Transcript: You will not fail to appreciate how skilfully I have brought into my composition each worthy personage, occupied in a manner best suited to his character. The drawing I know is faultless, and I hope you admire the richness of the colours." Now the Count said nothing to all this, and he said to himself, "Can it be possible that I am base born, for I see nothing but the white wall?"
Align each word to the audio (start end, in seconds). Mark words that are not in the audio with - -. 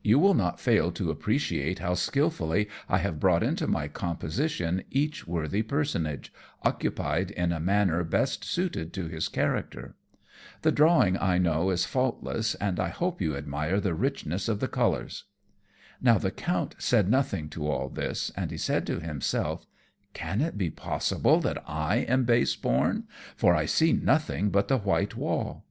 You 0.00 0.20
will 0.20 0.34
not 0.34 0.60
fail 0.60 0.92
to 0.92 1.10
appreciate 1.10 1.80
how 1.80 1.94
skilfully 1.94 2.68
I 2.88 2.98
have 2.98 3.18
brought 3.18 3.42
into 3.42 3.66
my 3.66 3.88
composition 3.88 4.84
each 4.92 5.26
worthy 5.26 5.62
personage, 5.62 6.32
occupied 6.62 7.32
in 7.32 7.50
a 7.50 7.58
manner 7.58 8.04
best 8.04 8.44
suited 8.44 8.92
to 8.92 9.08
his 9.08 9.26
character. 9.26 9.96
The 10.60 10.70
drawing 10.70 11.18
I 11.18 11.38
know 11.38 11.70
is 11.70 11.84
faultless, 11.84 12.54
and 12.54 12.78
I 12.78 12.90
hope 12.90 13.20
you 13.20 13.36
admire 13.36 13.80
the 13.80 13.92
richness 13.92 14.48
of 14.48 14.60
the 14.60 14.68
colours." 14.68 15.24
Now 16.00 16.16
the 16.16 16.30
Count 16.30 16.76
said 16.78 17.08
nothing 17.10 17.48
to 17.48 17.66
all 17.68 17.88
this, 17.88 18.30
and 18.36 18.52
he 18.52 18.58
said 18.58 18.86
to 18.86 19.00
himself, 19.00 19.66
"Can 20.14 20.40
it 20.40 20.56
be 20.56 20.70
possible 20.70 21.40
that 21.40 21.60
I 21.66 21.96
am 22.08 22.24
base 22.24 22.54
born, 22.54 23.08
for 23.34 23.56
I 23.56 23.66
see 23.66 23.92
nothing 23.92 24.50
but 24.50 24.68
the 24.68 24.78
white 24.78 25.16
wall?" 25.16 25.64